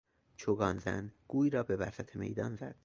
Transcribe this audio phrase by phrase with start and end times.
[0.37, 2.75] چوگان زن گوی را به وسط میدان زد.